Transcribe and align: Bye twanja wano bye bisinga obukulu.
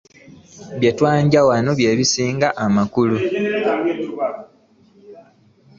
Bye 0.79 0.91
twanja 0.97 1.39
wano 1.49 1.69
bye 1.79 1.91
bisinga 1.99 2.47
obukulu. 2.63 3.17